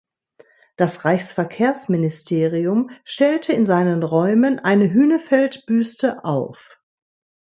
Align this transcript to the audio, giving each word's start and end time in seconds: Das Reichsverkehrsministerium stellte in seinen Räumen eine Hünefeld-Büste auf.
Das 0.77 1.05
Reichsverkehrsministerium 1.05 2.89
stellte 3.03 3.53
in 3.53 3.67
seinen 3.67 4.01
Räumen 4.01 4.57
eine 4.57 4.91
Hünefeld-Büste 4.91 6.23
auf. 6.25 6.81